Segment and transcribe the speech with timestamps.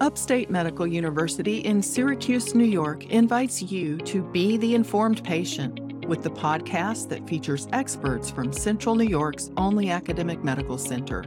[0.00, 6.24] Upstate Medical University in Syracuse, New York invites you to be the informed patient with
[6.24, 11.24] the podcast that features experts from Central New York's only academic medical center.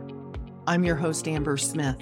[0.68, 2.02] I'm your host, Amber Smith.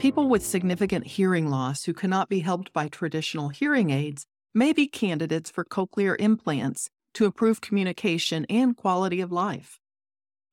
[0.00, 4.88] People with significant hearing loss who cannot be helped by traditional hearing aids may be
[4.88, 9.78] candidates for cochlear implants to improve communication and quality of life.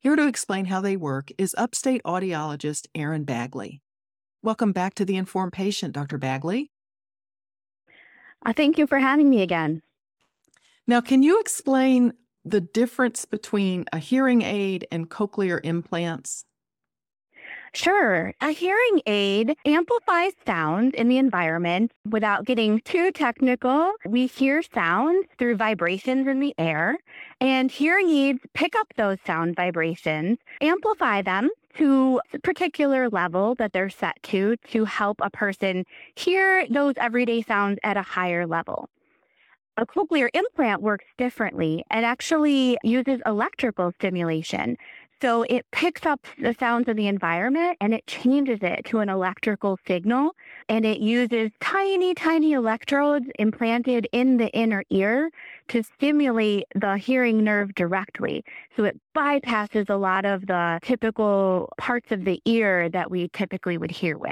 [0.01, 3.81] Here to explain how they work is upstate audiologist Erin Bagley.
[4.41, 6.17] Welcome back to The Informed Patient, Dr.
[6.17, 6.71] Bagley.
[8.45, 9.81] Uh, thank you for having me again.
[10.87, 12.13] Now, can you explain
[12.45, 16.45] the difference between a hearing aid and cochlear implants?
[17.73, 18.33] Sure.
[18.39, 23.91] A hearing aid amplifies sound in the environment without getting too technical.
[24.05, 26.97] We hear sound through vibrations in the air,
[27.41, 33.73] and hearing aids pick up those sound vibrations, amplify them to a particular level that
[33.73, 38.89] they're set to to help a person hear those everyday sounds at a higher level.
[39.77, 41.85] A cochlear implant works differently.
[41.89, 44.75] It actually uses electrical stimulation.
[45.21, 49.09] So it picks up the sounds of the environment and it changes it to an
[49.09, 50.31] electrical signal.
[50.69, 55.29] And it uses tiny, tiny electrodes implanted in the inner ear
[55.69, 58.45] to stimulate the hearing nerve directly.
[58.77, 63.77] So it bypasses a lot of the typical parts of the ear that we typically
[63.77, 64.31] would hear with.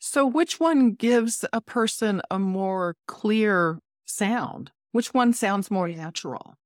[0.00, 4.70] So, which one gives a person a more clear sound?
[4.92, 6.56] Which one sounds more natural?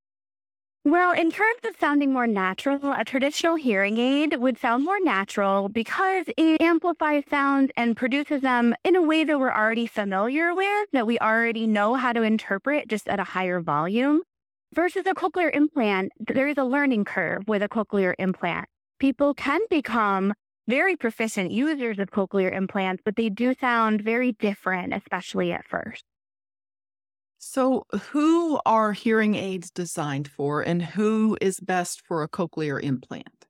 [0.89, 5.69] Well, in terms of sounding more natural, a traditional hearing aid would sound more natural
[5.69, 10.87] because it amplifies sounds and produces them in a way that we're already familiar with,
[10.93, 14.23] that we already know how to interpret just at a higher volume.
[14.73, 18.65] Versus a cochlear implant, there is a learning curve with a cochlear implant.
[18.99, 20.33] People can become
[20.67, 26.03] very proficient users of cochlear implants, but they do sound very different, especially at first.
[27.41, 33.47] So, who are hearing aids designed for, and who is best for a cochlear implant?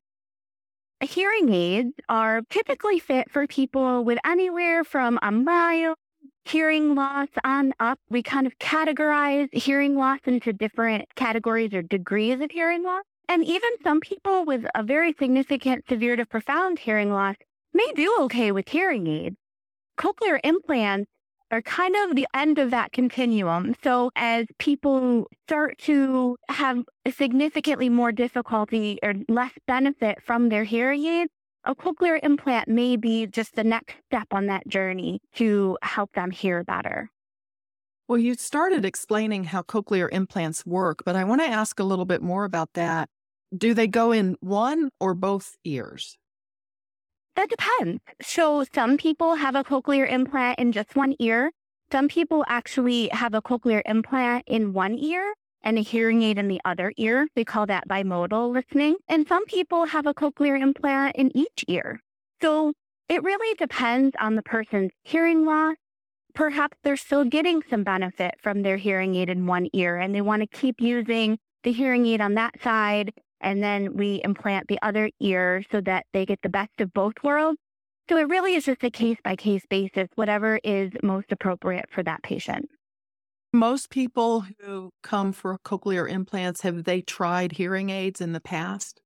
[1.02, 5.98] Hearing aids are typically fit for people with anywhere from a mild
[6.46, 8.00] hearing loss on up.
[8.12, 13.04] We kind of categorize hearing loss into different categories or degrees of hearing loss.
[13.28, 17.36] And even some people with a very significant, severe to profound hearing loss
[17.74, 19.38] may do okay with hearing aids.
[19.98, 21.10] Cochlear implants
[21.52, 23.76] are kind of the end of that continuum.
[23.84, 31.06] So as people start to have significantly more difficulty or less benefit from their hearing
[31.06, 31.32] aids,
[31.66, 36.32] a cochlear implant may be just the next step on that journey to help them
[36.32, 37.10] hear better.
[38.08, 42.06] Well, you started explaining how cochlear implants work, but I want to ask a little
[42.06, 43.10] bit more about that.
[43.56, 46.18] Do they go in one or both ears?
[47.40, 48.02] That depends.
[48.22, 51.54] So some people have a cochlear implant in just one ear.
[51.90, 56.50] Some people actually have a cochlear implant in one ear and a hearing aid in
[56.50, 57.30] the other ear.
[57.38, 58.98] They call that bimodal listening.
[59.08, 62.02] And some people have a cochlear implant in each ear.
[62.42, 62.74] So
[63.08, 65.78] it really depends on the person's hearing loss.
[66.36, 70.20] Perhaps they're still getting some benefit from their hearing aid in one ear and they
[70.20, 74.80] want to keep using the hearing aid on that side and then we implant the
[74.82, 77.58] other ear so that they get the best of both worlds.
[78.10, 82.02] So it really is just a case by case basis, whatever is most appropriate for
[82.04, 82.68] that patient.
[83.54, 89.02] Most people who come for cochlear implants, have they tried hearing aids in the past?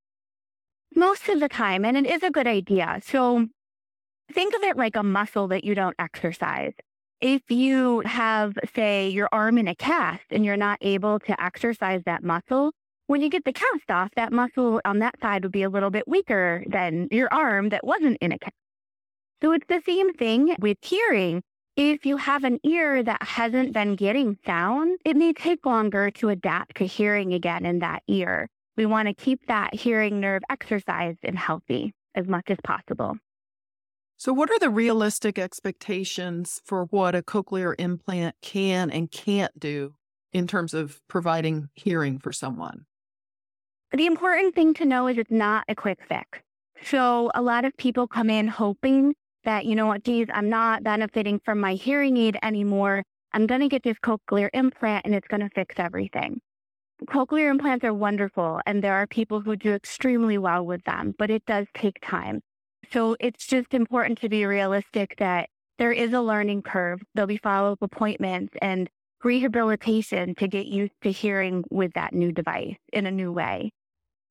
[0.95, 2.99] Most of the time, and it is a good idea.
[3.05, 3.47] So
[4.33, 6.73] think of it like a muscle that you don't exercise.
[7.21, 12.01] If you have, say, your arm in a cast and you're not able to exercise
[12.05, 12.71] that muscle,
[13.07, 15.89] when you get the cast off, that muscle on that side would be a little
[15.89, 18.53] bit weaker than your arm that wasn't in a cast.
[19.41, 21.43] So it's the same thing with hearing.
[21.75, 26.29] If you have an ear that hasn't been getting sound, it may take longer to
[26.29, 28.47] adapt to hearing again in that ear.
[28.77, 33.17] We want to keep that hearing nerve exercised and healthy as much as possible.
[34.17, 39.95] So, what are the realistic expectations for what a cochlear implant can and can't do
[40.31, 42.85] in terms of providing hearing for someone?
[43.95, 46.39] The important thing to know is it's not a quick fix.
[46.81, 49.13] So a lot of people come in hoping
[49.43, 53.03] that, you know what, geez, I'm not benefiting from my hearing aid anymore.
[53.33, 56.41] I'm going to get this cochlear implant and it's going to fix everything.
[57.05, 61.29] Cochlear implants are wonderful and there are people who do extremely well with them, but
[61.29, 62.41] it does take time.
[62.91, 66.99] So it's just important to be realistic that there is a learning curve.
[67.13, 68.89] There'll be follow up appointments and
[69.23, 73.71] rehabilitation to get used to hearing with that new device in a new way.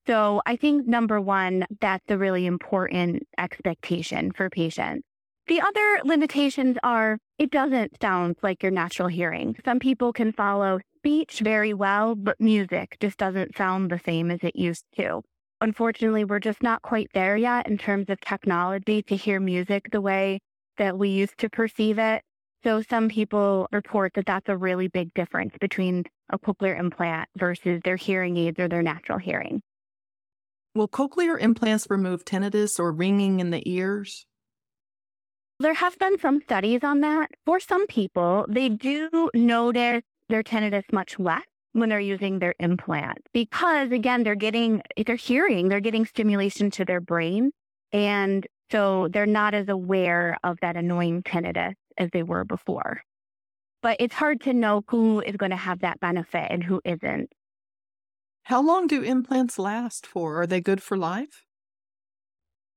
[0.07, 5.05] So I think number one, that's a really important expectation for patients.
[5.47, 9.57] The other limitations are it doesn't sound like your natural hearing.
[9.65, 14.41] Some people can follow speech very well, but music just doesn't sound the same as
[14.43, 15.23] it used to.
[15.61, 20.01] Unfortunately, we're just not quite there yet in terms of technology to hear music the
[20.01, 20.41] way
[20.79, 22.23] that we used to perceive it.
[22.65, 27.81] So some people report that that's a really big difference between a cochlear implant versus
[27.85, 29.61] their hearing aids or their natural hearing.
[30.75, 34.27] Will cochlear implants remove tinnitus or ringing in the ears?
[35.61, 37.31] There have been some studies on that.
[37.45, 43.19] For some people, they do notice their tinnitus much less when they're using their implant
[43.33, 47.53] because again, they're getting, they're hearing, they're getting stimulation to their brain.
[47.93, 53.03] And so they're not as aware of that annoying tinnitus as they were before.
[53.83, 57.31] But it's hard to know who is going to have that benefit and who isn't.
[58.45, 60.41] How long do implants last for?
[60.41, 61.45] Are they good for life?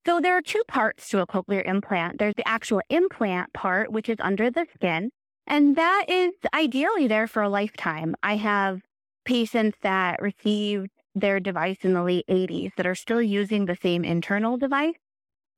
[0.05, 2.19] So there are two parts to a cochlear implant.
[2.19, 5.09] There's the actual implant part, which is under the skin,
[5.47, 8.15] and that is ideally there for a lifetime.
[8.21, 8.81] I have
[9.25, 14.03] patients that received their device in the late 80s that are still using the same
[14.03, 14.95] internal device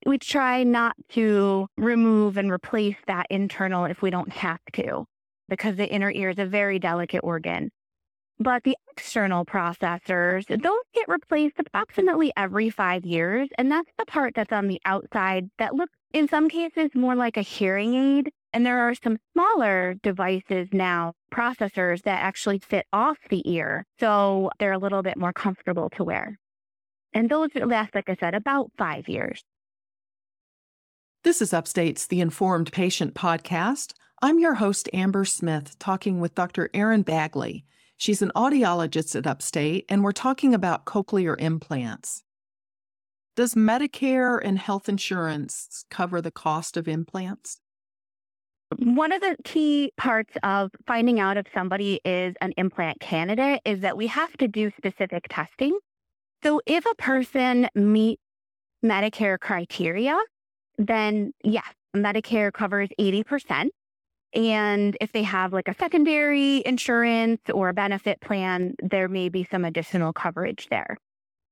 [0.06, 5.06] we try not to remove and replace that internal if we don't have to,
[5.50, 7.72] because the inner ear is a very delicate organ.
[8.40, 13.50] But the external processors, those get replaced approximately every five years.
[13.58, 17.38] And that's the part that's on the outside that looks, in some cases, more like
[17.38, 18.32] a hearing aid.
[18.54, 23.86] And there are some smaller devices now, processors that actually fit off the ear.
[24.00, 26.38] So they're a little bit more comfortable to wear.
[27.14, 29.44] And those last, like I said, about five years.
[31.24, 33.94] This is Upstate's The Informed Patient podcast.
[34.22, 36.70] I'm your host, Amber Smith, talking with Dr.
[36.74, 37.66] Erin Bagley.
[37.98, 42.24] She's an audiologist at Upstate, and we're talking about cochlear implants.
[43.36, 47.60] Does Medicare and health insurance cover the cost of implants?
[48.78, 53.80] One of the key parts of finding out if somebody is an implant candidate is
[53.82, 55.78] that we have to do specific testing.
[56.44, 58.22] So if a person meets
[58.86, 60.18] Medicare criteria,
[60.78, 61.66] then yes,
[61.96, 63.70] Medicare covers 80%.
[64.34, 69.48] And if they have like a secondary insurance or a benefit plan, there may be
[69.50, 70.98] some additional coverage there.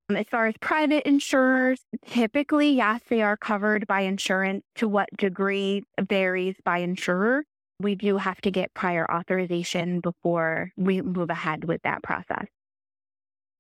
[0.10, 4.64] Um, as far as private insurers, typically, yes, they are covered by insurance.
[4.76, 7.44] To what degree varies by insurer.
[7.80, 12.46] We do have to get prior authorization before we move ahead with that process.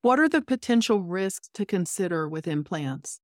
[0.04, 3.20] What are the potential risks to consider with implants?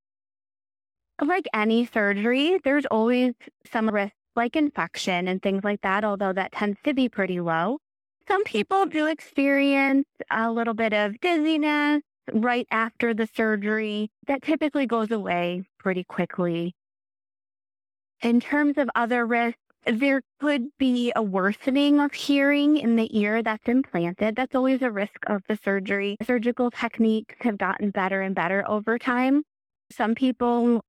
[1.21, 3.33] like any surgery, there's always
[3.71, 7.77] some risk, like infection and things like that, although that tends to be pretty low.
[8.27, 12.01] Some people do experience a little bit of dizziness
[12.33, 14.09] right after the surgery.
[14.27, 16.75] That typically goes away pretty quickly.
[18.21, 23.41] In terms of other risks, there could be a worsening of hearing in the ear
[23.41, 24.35] that's implanted.
[24.35, 26.17] That's always a risk of the surgery.
[26.23, 29.41] Surgical techniques have gotten better and better over time.
[29.91, 30.81] Some people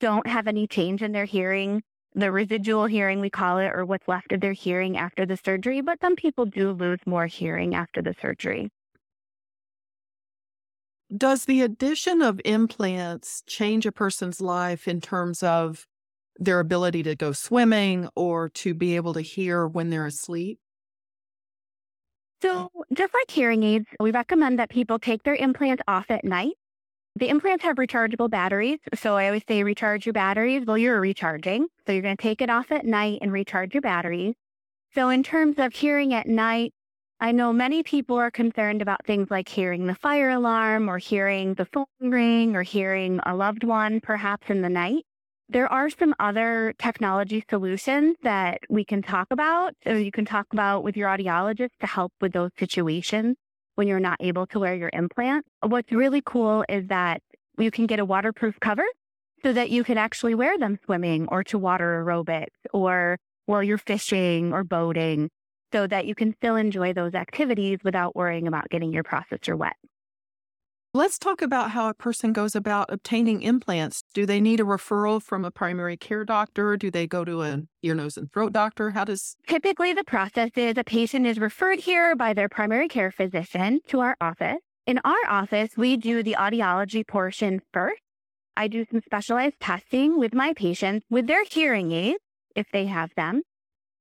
[0.00, 1.82] don't have any change in their hearing,
[2.14, 5.80] the residual hearing, we call it, or what's left of their hearing after the surgery,
[5.80, 8.70] but some people do lose more hearing after the surgery.
[11.16, 15.86] Does the addition of implants change a person's life in terms of
[16.36, 20.60] their ability to go swimming or to be able to hear when they're asleep?
[22.42, 26.54] So, just like hearing aids, we recommend that people take their implants off at night
[27.20, 28.78] the implants have rechargeable batteries.
[28.94, 31.68] So I always say recharge your batteries while you're recharging.
[31.86, 34.34] So you're going to take it off at night and recharge your batteries.
[34.94, 36.72] So in terms of hearing at night,
[37.20, 41.52] I know many people are concerned about things like hearing the fire alarm or hearing
[41.54, 45.04] the phone ring or hearing a loved one perhaps in the night.
[45.50, 50.46] There are some other technology solutions that we can talk about, or you can talk
[50.52, 53.36] about with your audiologist to help with those situations
[53.80, 55.46] when you're not able to wear your implant.
[55.62, 57.22] What's really cool is that
[57.56, 58.84] you can get a waterproof cover
[59.42, 63.78] so that you can actually wear them swimming or to water aerobics or while you're
[63.78, 65.30] fishing or boating
[65.72, 69.76] so that you can still enjoy those activities without worrying about getting your processor wet.
[70.92, 74.02] Let's talk about how a person goes about obtaining implants.
[74.12, 76.76] Do they need a referral from a primary care doctor?
[76.76, 78.90] Do they go to an ear, nose, and throat doctor?
[78.90, 83.12] How does typically the process is a patient is referred here by their primary care
[83.12, 84.56] physician to our office.
[84.84, 88.02] In our office, we do the audiology portion first.
[88.56, 92.18] I do some specialized testing with my patients with their hearing aids,
[92.56, 93.42] if they have them.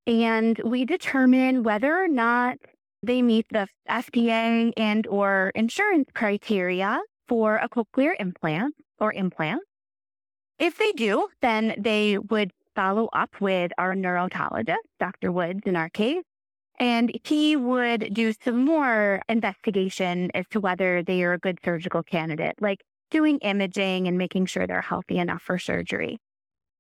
[0.07, 2.57] And we determine whether or not
[3.01, 9.61] they meet the FDA and or insurance criteria for a cochlear implant or implant.
[10.57, 15.31] If they do, then they would follow up with our neurotologist, Dr.
[15.31, 16.23] Woods in our case,
[16.79, 22.03] and he would do some more investigation as to whether they are a good surgical
[22.03, 26.19] candidate, like doing imaging and making sure they're healthy enough for surgery.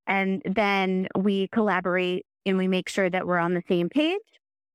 [0.07, 4.19] And then we collaborate and we make sure that we're on the same page.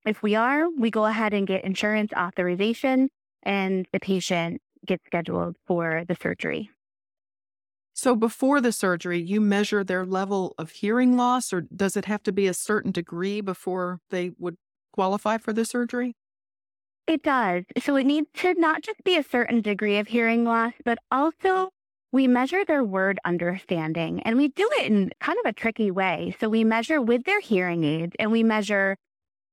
[0.06, 3.10] If we are, we go ahead and get insurance authorization
[3.42, 6.70] and the patient gets scheduled for the surgery.
[7.94, 12.22] So before the surgery, you measure their level of hearing loss, or does it have
[12.24, 14.56] to be a certain degree before they would
[14.92, 16.16] qualify for the surgery?
[17.06, 17.64] It does.
[17.78, 21.70] So it needs to not just be a certain degree of hearing loss, but also
[22.12, 26.34] we measure their word understanding and we do it in kind of a tricky way.
[26.40, 28.96] So we measure with their hearing aids and we measure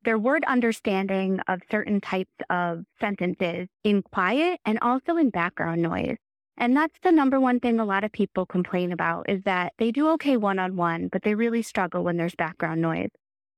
[0.03, 6.17] their word understanding of certain types of sentences in quiet and also in background noise.
[6.57, 9.91] And that's the number one thing a lot of people complain about is that they
[9.91, 13.09] do okay one on one, but they really struggle when there's background noise.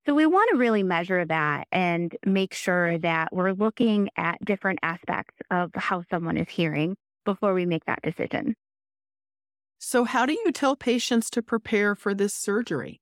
[0.05, 4.79] So we want to really measure that and make sure that we're looking at different
[4.83, 6.95] aspects of how someone is hearing
[7.25, 8.55] before we make that decision.
[9.79, 13.01] So, how do you tell patients to prepare for this surgery?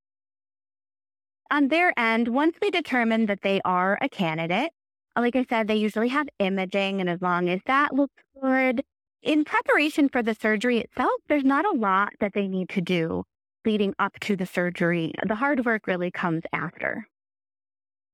[1.51, 4.71] On their end, once we determine that they are a candidate,
[5.17, 8.83] like I said, they usually have imaging, and as long as that looks good,
[9.21, 13.25] in preparation for the surgery itself, there's not a lot that they need to do
[13.65, 15.13] leading up to the surgery.
[15.27, 17.05] The hard work really comes after.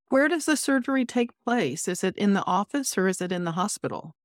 [0.10, 1.88] Where does the surgery take place?
[1.88, 4.16] Is it in the office or is it in the hospital?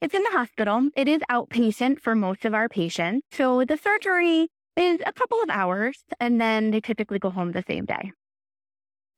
[0.00, 0.88] It's in the hospital.
[0.94, 3.26] It is outpatient for most of our patients.
[3.32, 7.64] So the surgery is a couple of hours and then they typically go home the
[7.66, 8.12] same day.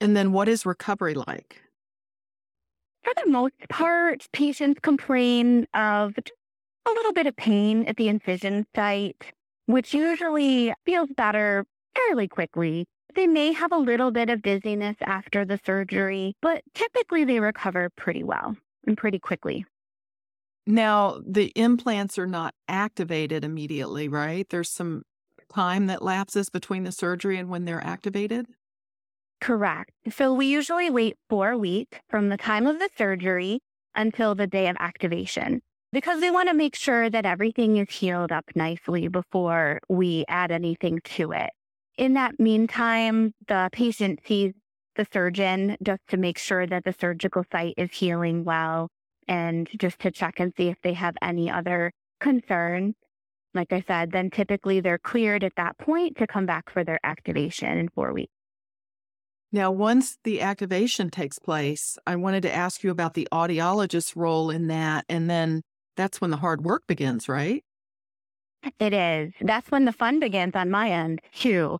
[0.02, 1.62] And then what is recovery like?
[3.04, 6.14] For the most part, patients complain of
[6.86, 9.32] a little bit of pain at the incision site,
[9.66, 12.84] which usually feels better fairly quickly.
[13.14, 17.88] They may have a little bit of dizziness after the surgery, but typically they recover
[17.96, 19.64] pretty well and pretty quickly.
[20.66, 24.48] Now, the implants are not activated immediately, right?
[24.48, 25.04] There's some
[25.54, 28.46] time that lapses between the surgery and when they're activated?
[29.42, 29.90] Correct.
[30.08, 33.58] So we usually wait four weeks from the time of the surgery
[33.92, 38.30] until the day of activation because we want to make sure that everything is healed
[38.30, 41.50] up nicely before we add anything to it.
[41.98, 44.52] In that meantime, the patient sees
[44.94, 48.90] the surgeon just to make sure that the surgical site is healing well
[49.26, 52.94] and just to check and see if they have any other concerns.
[53.54, 57.00] Like I said, then typically they're cleared at that point to come back for their
[57.02, 58.32] activation in four weeks.
[59.54, 64.48] Now, once the activation takes place, I wanted to ask you about the audiologist's role
[64.50, 65.62] in that and then
[65.94, 67.62] that's when the hard work begins, right?
[68.78, 69.32] It is.
[69.40, 71.78] That's when the fun begins on my end, too.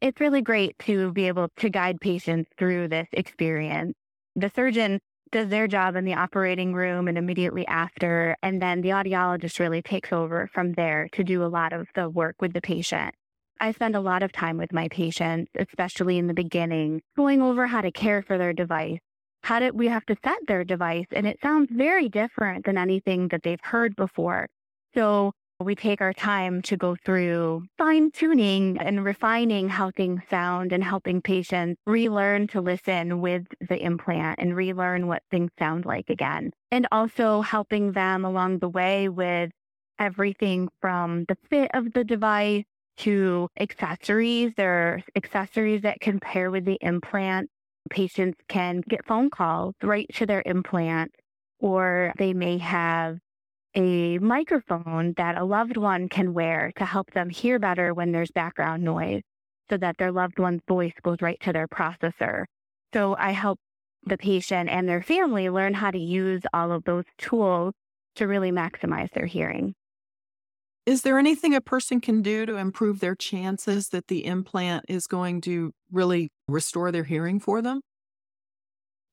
[0.00, 3.94] It's really great to be able to guide patients through this experience.
[4.36, 5.00] The surgeon
[5.30, 9.80] does their job in the operating room and immediately after, and then the audiologist really
[9.80, 13.14] takes over from there to do a lot of the work with the patient.
[13.60, 17.66] I spend a lot of time with my patients, especially in the beginning, going over
[17.66, 18.98] how to care for their device,
[19.44, 21.06] how did we have to set their device?
[21.12, 24.48] And it sounds very different than anything that they've heard before.
[24.94, 30.72] So we take our time to go through fine tuning and refining how things sound
[30.72, 36.08] and helping patients relearn to listen with the implant and relearn what things sound like
[36.08, 36.50] again.
[36.70, 39.50] And also helping them along the way with
[39.98, 42.64] everything from the fit of the device
[42.98, 44.52] to accessories.
[44.56, 47.50] There are accessories that can pair with the implant
[47.90, 51.12] patients can get phone calls right to their implant,
[51.58, 53.18] or they may have
[53.74, 58.30] a microphone that a loved one can wear to help them hear better when there's
[58.30, 59.22] background noise
[59.68, 62.44] so that their loved one's voice goes right to their processor.
[62.92, 63.58] So I help
[64.04, 67.74] the patient and their family learn how to use all of those tools
[68.16, 69.74] to really maximize their hearing.
[70.86, 75.06] Is there anything a person can do to improve their chances that the implant is
[75.06, 77.80] going to really restore their hearing for them?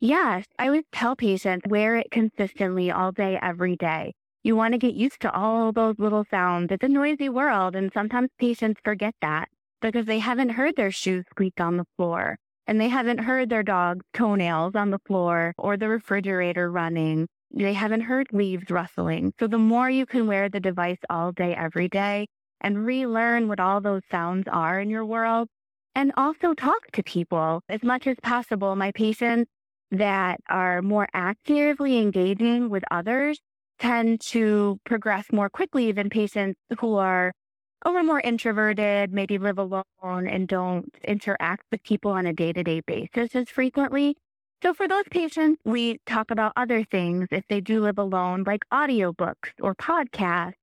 [0.02, 4.14] Yes, I would tell patients wear it consistently all day, every day.
[4.44, 6.72] You want to get used to all those little sounds.
[6.72, 9.48] It's a noisy world, and sometimes patients forget that
[9.82, 12.38] because they haven't heard their shoes squeak on the floor
[12.68, 17.74] and they haven't heard their dog's toenails on the floor or the refrigerator running they
[17.74, 19.34] haven't heard leaves rustling.
[19.40, 22.28] So the more you can wear the device all day, every day,
[22.62, 25.50] and relearn what all those sounds are in your world,
[25.96, 28.76] and also talk to people as much as possible.
[28.76, 29.50] My patients
[29.92, 33.40] that are more actively engaging with others
[33.80, 37.34] tend to progress more quickly than patients who are
[37.84, 42.64] are more introverted, maybe live alone and don't interact with people on a day to
[42.64, 44.16] day basis as frequently.
[44.64, 48.62] So for those patients, we talk about other things if they do live alone, like
[48.72, 50.54] audiobooks or podcasts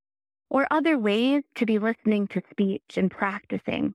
[0.49, 3.93] or other ways to be listening to speech and practicing.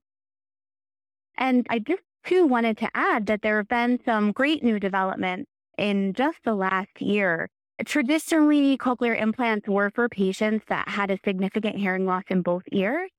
[1.37, 5.49] And I just too wanted to add that there have been some great new developments
[5.77, 7.49] in just the last year.
[7.83, 13.09] Traditionally, cochlear implants were for patients that had a significant hearing loss in both ears.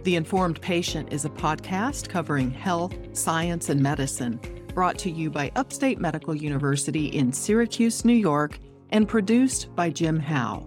[0.03, 4.41] The Informed Patient is a podcast covering health, science, and medicine,
[4.75, 8.59] brought to you by Upstate Medical University in Syracuse, New York,
[8.91, 10.67] and produced by Jim Howe.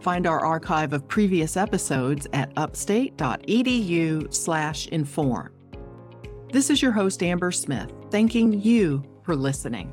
[0.00, 5.53] Find our archive of previous episodes at upstate.edu/inform.
[6.54, 9.92] This is your host, Amber Smith, thanking you for listening.